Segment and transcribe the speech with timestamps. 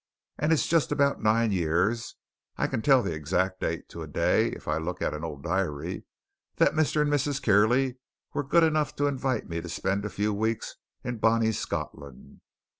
[0.39, 2.15] And it's just about nine years
[2.57, 5.43] (I can tell the exact date to a day if I look at an old
[5.43, 6.05] diary)
[6.55, 7.01] that Mr.
[7.03, 7.39] and Mrs.
[7.39, 7.99] Kierley
[8.33, 12.41] were good enough to invite me to spend a few weeks in Bonnie Scotland.